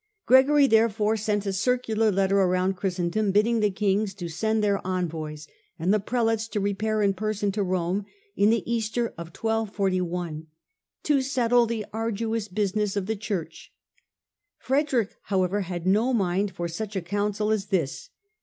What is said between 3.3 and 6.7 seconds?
bidding the Kings to send their envoys, and the Prelates to